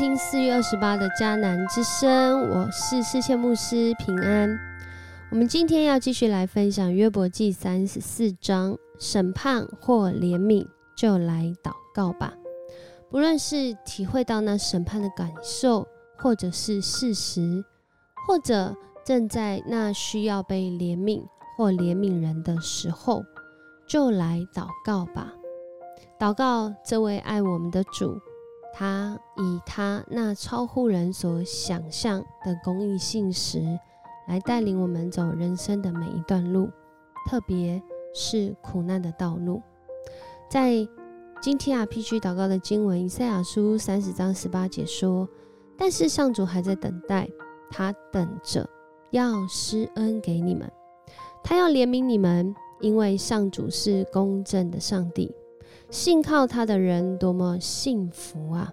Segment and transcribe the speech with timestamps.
[0.00, 4.58] 听四月二十八的迦南之声，我是世界牧师平安。
[5.30, 12.32] 我们今天要继续来分享约伯记三十四章，审判或怜悯，就来祷告吧。
[13.10, 15.86] 不论是体会到那审判的感受，
[16.16, 17.62] 或者是事实，
[18.26, 21.22] 或者正在那需要被怜悯
[21.58, 23.22] 或怜悯人的时候，
[23.86, 25.34] 就来祷告吧。
[26.18, 28.18] 祷告这位爱我们的主。
[28.72, 33.78] 他以他那超乎人所想象的公义信实，
[34.28, 36.70] 来带领我们走人生的每一段路，
[37.28, 37.82] 特别
[38.14, 39.60] 是苦难的道路。
[40.48, 40.86] 在
[41.42, 45.28] 今天啊，PG 祷告的经文，以赛亚书三十章十八节说
[45.76, 47.28] ：“但是上主还在等待，
[47.70, 48.68] 他等着
[49.10, 50.70] 要施恩给你们，
[51.42, 55.34] 他要怜悯你们，因为上主是公正的上帝。”
[55.90, 58.72] 信靠他的人多么幸福啊！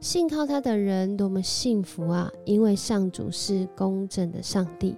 [0.00, 2.28] 信靠他的人多么幸福啊！
[2.44, 4.96] 因为上主是公正的上帝。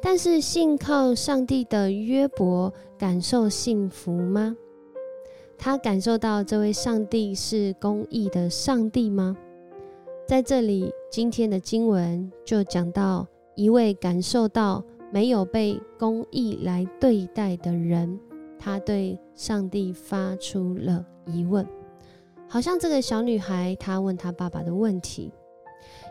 [0.00, 4.56] 但是信靠上帝的约伯感受幸福吗？
[5.58, 9.36] 他感受到这位上帝是公义的上帝吗？
[10.26, 18.18] 在这里，今天的经文就讲到一位感受到没有被公义来对待的人。
[18.58, 21.66] 他对上帝发出了疑问，
[22.48, 25.32] 好像这个小女孩她问她爸爸的问题。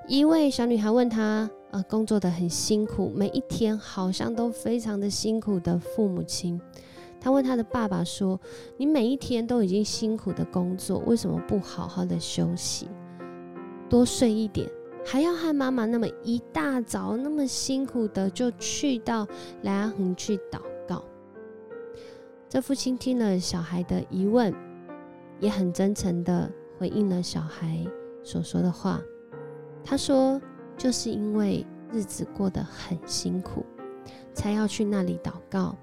[0.08, 6.60] 一位小女孩问她：“呃，工作的很辛苦，每一天好像都非常的辛苦的父母亲。”
[7.20, 8.40] 她问她的爸爸说
[8.78, 12.88] ：“你每一天都已经辛苦的工作，为什么不好好的休息，
[13.89, 14.70] 多睡一点，
[15.04, 19.28] 还要和妈妈那么一大早那么辛苦的就去到
[19.64, 20.60] 莱阿恒去祷？”
[22.48, 24.54] 这父亲听了小孩的疑问，
[25.39, 27.86] 也很真诚的回应了小孩
[28.23, 29.02] 所说的话。
[29.83, 30.39] 他说
[30.78, 33.66] ：“就是因为日子过得很辛苦，
[34.34, 35.76] 才要去那里祷告，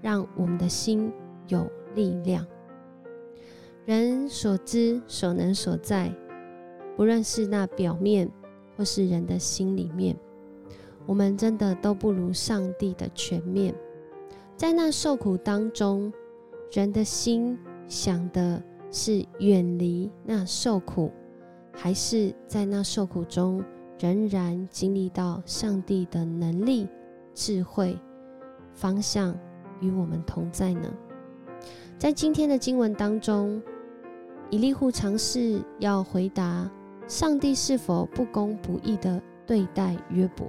[0.00, 1.12] 让我们的心
[1.48, 2.46] 有力量。
[3.84, 6.10] 人所知所能所在，
[6.96, 8.30] 不论是那表面
[8.76, 10.16] 或是人的心里面，
[11.06, 13.74] 我们真的都不如上帝的全面。”
[14.56, 16.12] 在那受苦当中，
[16.70, 21.10] 人的心想的是远离那受苦，
[21.72, 23.62] 还是在那受苦中
[23.98, 26.88] 仍然经历到上帝的能力、
[27.34, 27.98] 智慧、
[28.72, 29.36] 方向
[29.80, 30.88] 与我们同在呢？
[31.98, 33.60] 在今天的经文当中，
[34.50, 36.70] 以利户尝试要回答
[37.08, 40.46] 上帝是否不公不义的对待约伯。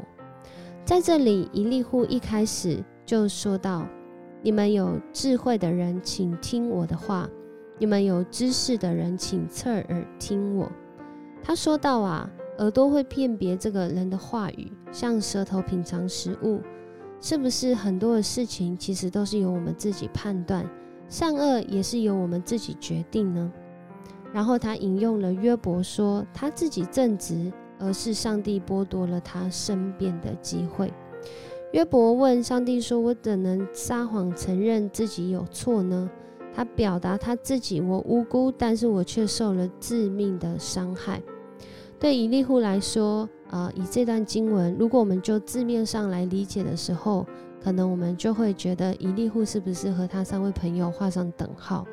[0.86, 2.86] 在这里，以利户一开始。
[3.08, 3.88] 就说到
[4.46, 7.28] ：“你们有智慧的人，请听我的话；
[7.80, 10.72] 你们有知识的人，请侧耳听我。”
[11.42, 12.30] 他说到：“啊，
[12.60, 16.62] 耳朵会辨别这个人的话语，像舌头品尝食物，
[17.20, 20.64] 是不是很多的事情其实都是由我们自己判断，
[21.10, 23.52] 善恶也是由我们自己决定呢？”
[24.32, 30.94] 然后他引用了约伯说：“他自己正直，而是上帝剥夺了他申辩的机会。”
[31.76, 36.10] 约伯问上帝说：“我怎能撒谎承认自己有错呢？”
[36.56, 41.22] 他表达他自己：“我无辜，但是我却受了致命的伤害。”
[42.00, 47.28] 对以利户来说，啊，以这段经文，如果我们就字面上来理解的时候，
[47.62, 51.86] 可能我们就会觉得以利户是不是和他三位朋友画上等号，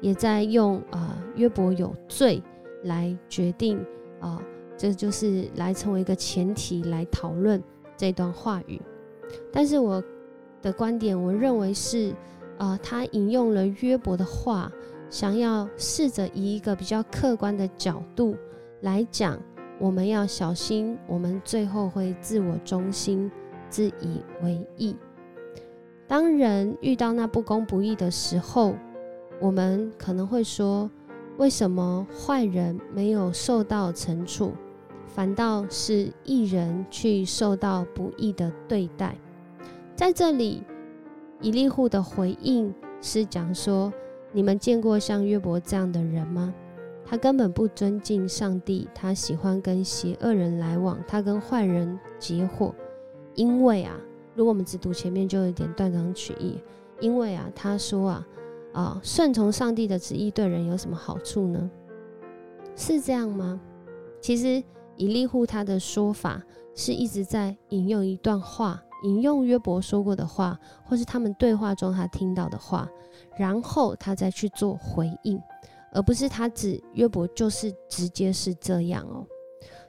[0.00, 2.40] 也在用啊约伯有罪
[2.84, 3.84] 来决定
[4.20, 4.40] 啊，
[4.78, 7.60] 这就是来成为一个前提来讨论
[7.96, 8.80] 这段话语。
[9.52, 10.02] 但是我
[10.62, 12.14] 的观点，我认为是，
[12.58, 14.70] 呃，他引用了约伯的话，
[15.10, 18.36] 想要试着以一个比较客观的角度
[18.80, 19.38] 来讲，
[19.78, 23.30] 我们要小心，我们最后会自我中心、
[23.68, 24.96] 自以为意。
[26.06, 28.74] 当人遇到那不公不义的时候，
[29.40, 30.90] 我们可能会说，
[31.38, 34.52] 为什么坏人没有受到惩处？
[35.14, 39.16] 反倒是一人去受到不义的对待，
[39.94, 40.64] 在这里，
[41.40, 43.92] 以利户的回应是讲说：
[44.32, 46.52] 你们见过像约伯这样的人吗？
[47.06, 52.74] 他根本不尊敬上帝，他喜欢跟邪恶人来往，他跟坏人结伙。
[53.36, 53.96] 因为啊，
[54.34, 56.58] 如果我们只读前面，就有点断章取义。
[56.98, 58.26] 因为啊，他说啊，
[58.72, 61.70] 啊，顺从上帝的旨意对人有什么好处呢？
[62.74, 63.60] 是这样吗？
[64.20, 64.60] 其实。
[64.96, 66.42] 以利户他的说法
[66.74, 72.88] 是一直在引用一段话，引用约伯说过的话，或是他们对话中他听到的话，
[73.38, 75.40] 然后他再去做回应，
[75.92, 79.26] 而不是他指约伯就是直接是这样哦。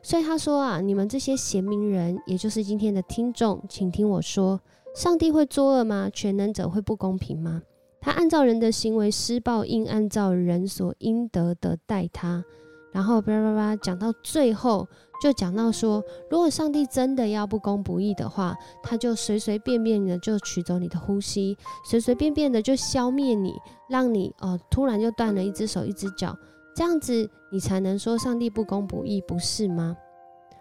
[0.04, 4.60] 所以他说啊，你们这些贤明人，也就是今天的听众，请听我说：
[4.94, 6.10] 上帝会作恶吗？
[6.14, 7.64] 全能者会不公平吗？
[8.00, 12.46] 他按照人的行为施报应，按照人所应得的待他。
[12.96, 14.88] 然后叭叭叭讲到最后，
[15.22, 16.02] 就讲到说，
[16.32, 23.54] 如果上帝真的要不公不义的话，他就随随便便的就取走你的呼吸，随随便便的就消灭你，
[23.90, 26.34] 让你哦突然就断了一只手一只脚，
[26.74, 29.98] 这样子你才能说上帝不公不义，不是吗？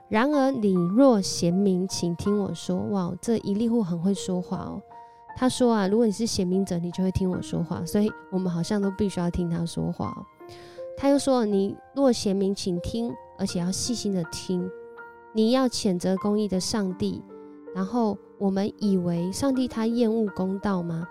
[0.09, 4.83] 然而你若贤明，请听我说，哇，这一粒户很会说话哦。
[5.37, 10.13] 他说啊，如果你是贤明者，你就会听我说话，所以我们好像都必须要听他说话。
[10.97, 14.69] 他又说，你若贤明，请听，而且要细心的听。
[15.33, 17.21] 你要谴责公义的上帝，
[17.75, 21.09] 然后我们以为上帝他厌恶公道吗？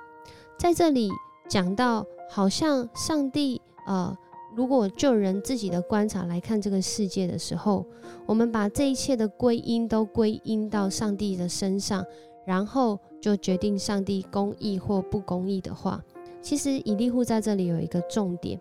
[0.57, 1.09] 在这里
[1.49, 4.17] 讲到，好像上帝呃，
[4.55, 7.85] 如果就人自己的观察来看这个世界的时候，
[8.25, 12.05] 我们把这一切的归因都归因到上帝的身上，
[12.45, 12.99] 然后。
[13.23, 16.03] 就决定上帝公义或不公义的话，
[16.41, 18.59] 其实以利户在这里有一个重点，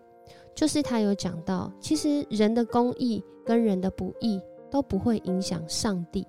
[0.53, 6.25] 就是他有讲到，其实人的公义跟人的不义都不会影响上帝。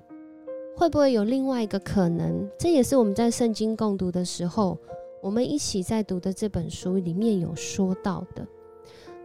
[0.77, 2.49] 会不会有另外一个可能？
[2.59, 4.79] 这也是我们在圣经共读的时候，
[5.23, 8.47] 我们一起在读的这本书里面有说到的。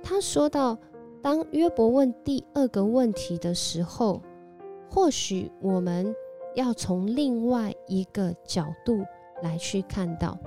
[0.04, 0.78] 他说到，
[1.22, 4.22] 当约伯问第二个问题的时候，
[4.90, 6.16] 或许我们。
[6.56, 9.06] 要从另外一个角度
[9.44, 10.38] 来去看到，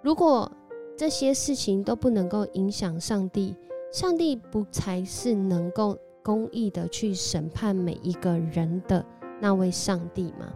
[0.00, 0.50] 如果
[0.96, 3.54] 这些事情都不能够影响上帝，
[3.92, 9.04] 上帝不才是能够公义的去审判每一个人的
[9.40, 10.52] 那位上帝吗？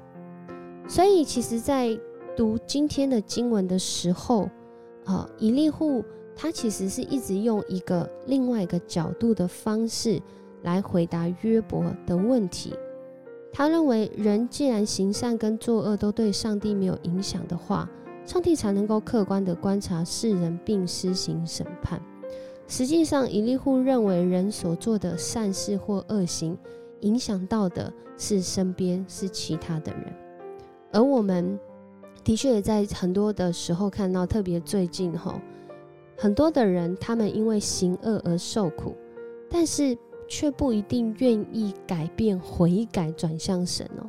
[0.89, 1.97] 所以，其实，在
[2.37, 4.49] 读今天的经文的时候，
[5.05, 6.03] 啊，以利户
[6.35, 10.21] 他其实是一直用一个另外一个角度的方式
[10.63, 12.75] 来回答约伯的问题。
[13.53, 17.89] 他认为，人既然行善跟作恶都对上帝没有影响的话，
[18.31, 22.01] 上帝才能够客观的观察世人并施行审判。
[22.69, 26.57] 实际上，以利户认为，人所做的善事或恶行，
[27.01, 30.13] 影响到的是身边是其他的人。
[30.93, 31.59] 而我们
[32.23, 35.35] 的确也在很多的时候看到，特别最近吼，
[36.17, 38.95] 很多的人他们因为行恶而受苦，
[39.51, 39.99] 但是。
[40.33, 44.07] 却不一定愿意改变、悔改、转向神哦。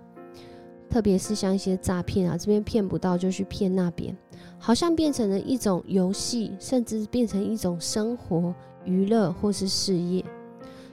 [0.91, 4.15] 特别是像一些诈骗啊，这边骗不到就去骗那边，
[4.59, 8.53] 好像变成了一种游戏，甚至变成一种生活
[8.83, 10.23] 娱乐或是事业。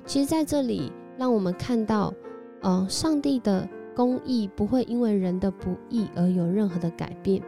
[0.06, 2.14] 其实，在这里让我们看到，
[2.62, 7.42] 呃，上帝的公义不会因为人的不义而有任何的改变。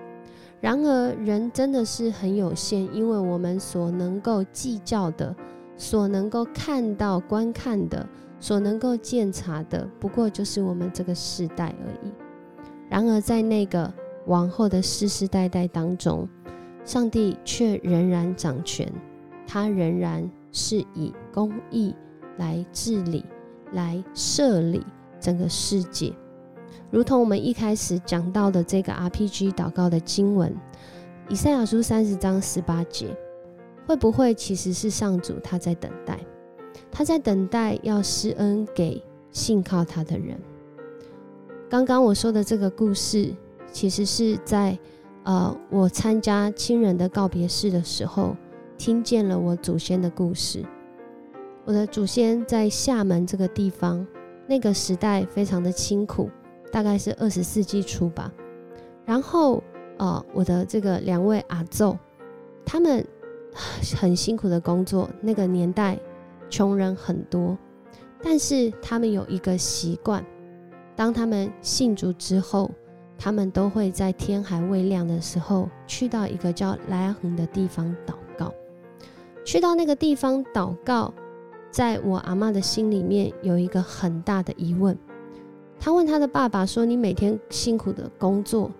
[0.60, 5.34] 然而，人真的是很有限，因为我们所能够计较的。
[5.76, 8.06] 所能够看到、观看的，
[8.38, 12.12] 所能够鉴察的，不过就是我们这个时代而已。
[12.90, 13.90] 然而，在那个
[14.26, 16.28] 往后的世世代代当中，
[16.84, 18.92] 上帝却仍然掌权，
[19.46, 21.94] 他仍然是以公义
[22.36, 23.24] 来治理、
[23.72, 24.84] 来设立
[25.18, 26.12] 整个世界。
[26.90, 30.54] 如同我们一开始讲到的这个 RPG 祷告的经文，
[31.28, 33.16] 以赛亚书三十章十八节。
[33.86, 36.20] 会不会其实是上主他在等待，
[36.92, 40.38] 他在等待要施恩给信靠他的人。
[41.70, 43.32] 刚刚我说的这个故事，
[43.70, 44.76] 其实是在
[45.22, 48.36] 呃我参加亲人的告别式的时候，
[48.76, 50.64] 听见了我祖先的故事。
[51.64, 54.04] 我的祖先在厦门这个地方，
[54.48, 56.28] 那个时代非常的清苦，
[56.72, 58.32] 大概是二十世纪初吧。
[59.04, 59.62] 然后
[59.98, 61.96] 呃我的这个两位阿奏，
[62.66, 63.06] 他们。
[63.96, 65.98] 很辛苦的工作，那个年代
[66.48, 67.58] 穷人很多，
[68.22, 70.24] 但是他们有一个习惯，
[71.00, 72.70] 当他们信主之后，
[73.16, 78.52] 他们都会在天还未亮的时候，去到一个叫莱阿恒的地方祷告。
[79.42, 81.14] 去到那个地方祷告，
[81.70, 84.94] 在我阿妈的心里面有一个很大的疑问，
[85.78, 88.70] 他问他的爸爸说：“你每天辛苦的工作。”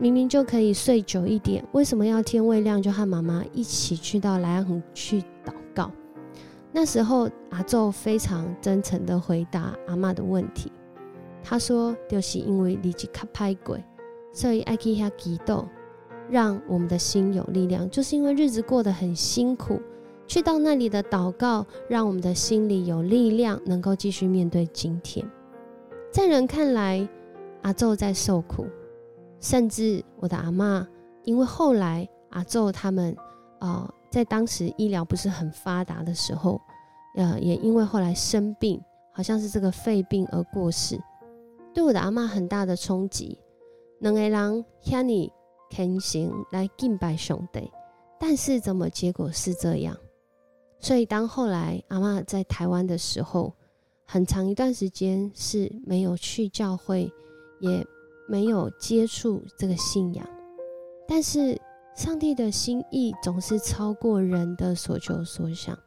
[0.00, 5.90] 明明就可以睡久一点，为什么要天未亮就和妈妈一起去到莱昂去祷告？
[6.72, 10.72] 那时候阿宙非常真诚的回答阿妈的问题，
[11.48, 13.80] 他说：“就是因为你去卡拍鬼，
[14.32, 15.64] 所以爱去遐祈祷，
[16.28, 17.88] 让我们的心有力量。
[17.88, 19.80] 就是因为日子过得很辛苦，
[20.26, 25.24] 去到那里的祷告，让我们的心里有力量，能够继续面对今天。
[26.10, 27.08] 在人看来，
[27.62, 28.66] 阿宙在受苦。”
[29.38, 30.84] 甚至我的阿妈，
[31.22, 33.16] 因为后来阿昼他们，
[33.60, 36.60] 呃，在当时医疗不是很发达的时候，
[37.16, 40.98] 呃，也因为后来生病，好像是这个肺病而过世，
[41.76, 43.38] 对我的阿妈很大的冲击。
[43.98, 45.30] 两个人向你
[45.70, 47.70] 虔诚来敬拜上帝，
[48.18, 49.94] 但是怎么结果是这样？
[50.80, 53.52] 所以当后来阿妈在台湾的时候，
[54.06, 57.12] 很长一段时间是没有去教会，
[57.60, 57.86] 也
[58.26, 60.26] 没有接触这个信仰。
[61.06, 61.60] 但是
[61.94, 65.78] 上帝的心意总是超过人的所求所想。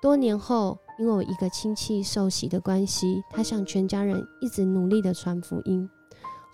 [0.00, 5.88] 多年后，因为我一个亲戚受洗的关系，他向全家人一直努力的传福音。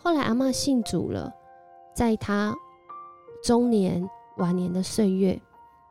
[0.02, 1.32] 后来阿妈信主了，
[1.94, 2.54] 在他
[3.42, 5.40] 中年晚年的岁月，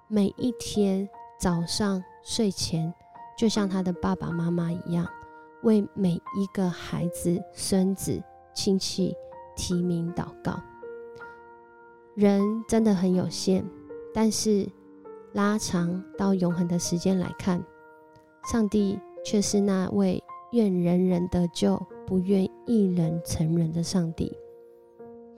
[0.08, 2.94] 每一天早上睡前，
[3.36, 5.08] 就像他的爸爸妈妈一样，
[5.64, 8.22] 为每一个孩子、孙子、
[8.54, 9.16] 亲戚
[9.56, 10.60] 提名祷告。
[12.14, 13.66] 人真的很有限，
[14.14, 14.70] 但是
[15.32, 17.64] 拉长到永恒的时间来看，
[18.52, 20.22] 上帝却是那位
[20.52, 21.82] 愿人人得救。
[22.06, 24.30] 不愿一人成人的上帝，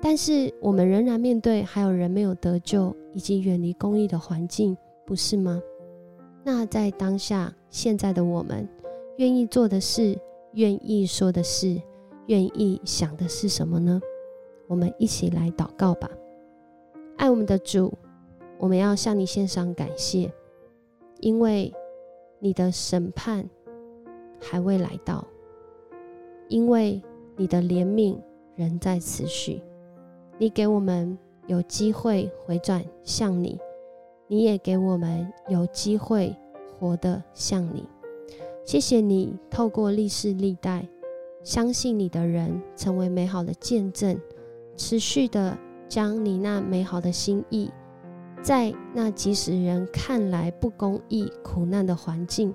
[0.02, 5.62] 但是我们仍然面对还有人没有得救以及远离公义的环境，不是吗？
[6.44, 8.68] 那在当下现在的我们，
[9.18, 10.18] 愿意做的事，
[10.54, 11.80] 愿意说的事，
[12.26, 14.02] 愿意想的是什么呢？
[14.68, 16.10] 我们一起来祷告吧。
[17.16, 17.94] 爱我们的主，
[18.58, 20.34] 我们要向你献上感谢，
[21.20, 21.72] 因为
[22.40, 23.50] 你的审判
[24.40, 25.26] 还未来到。
[26.48, 27.02] 因为
[27.36, 28.18] 你的怜悯
[28.56, 29.62] 仍在持续，
[30.38, 33.60] 你给我们有机会回转向你，
[34.28, 36.36] 你也给我们有机会
[36.80, 37.84] 活得像你。
[38.64, 40.88] 谢谢你透过历世历代
[41.44, 44.20] 相信你的人成为美好的见证，
[44.76, 47.72] 持续的将你那美好的心意，
[48.46, 52.54] 在那即使人看来不公义、苦难的环境，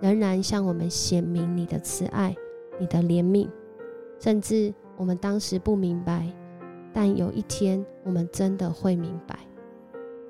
[0.00, 2.34] 仍然向我们显明你的慈爱。
[2.80, 3.46] 你的怜悯，
[4.18, 6.26] 甚至我们当时不明白，
[6.90, 9.38] 但有一天我们真的会明白。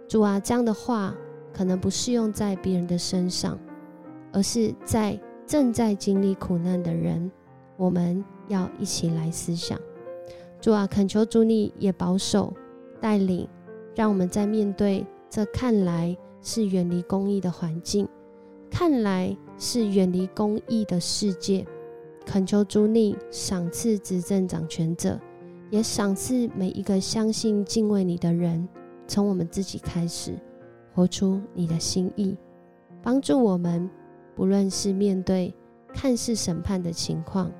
[0.09, 1.15] 主啊，这样的话
[1.53, 3.57] 可能不适用在别人的身上，
[4.33, 7.31] 而是在正在经历苦难的人，
[7.77, 9.79] 我们要一起来思想。
[10.61, 12.53] 主啊，恳求主你也保守
[13.01, 13.49] 带领，
[13.97, 18.07] 让我们在面对这看来是远离公义的环境，
[18.71, 21.67] 看来是远离公义的世界。
[22.27, 25.19] 恳求主你赏赐执政掌权者，
[25.71, 28.69] 也赏赐每一个相信敬畏你的人。
[29.09, 30.35] 从我们自己开始，
[30.93, 32.37] 活出你的心意，
[33.03, 33.89] 帮助我们，
[34.35, 35.55] 不论是面对
[35.95, 37.51] 看似审判的情况，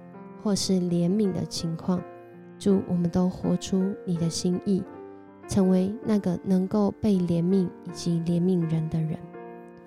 [0.43, 2.03] 或是怜悯的情况，
[2.59, 4.83] 祝我们都活出你的心意，
[5.49, 9.19] 成为那个能够被怜悯以及怜悯人的人。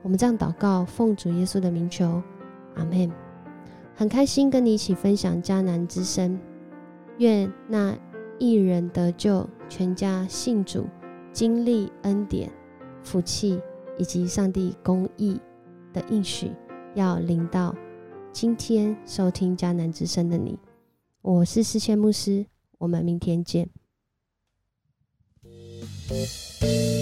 [0.01, 2.21] 我们这样祷告，奉主耶稣的名求，
[2.75, 3.11] 阿门。
[3.95, 6.39] 很开心跟你一起分享迦南之声，
[7.17, 7.97] 愿那
[8.37, 10.85] 一人得救，全家信主，
[11.33, 12.49] 经历恩典、
[13.03, 13.59] 福气
[13.97, 15.37] 以及上帝公义
[15.91, 16.51] 的应许，
[16.95, 17.75] 要临到
[18.31, 20.57] 今天收听迦南之声的你。
[21.21, 22.45] 我是思谦牧师，
[22.77, 23.69] 我们明天见。
[26.09, 26.98] Música